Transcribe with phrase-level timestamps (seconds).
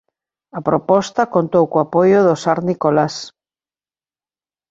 [0.57, 3.15] A proposta contou co apoio do Tsar Nicolás.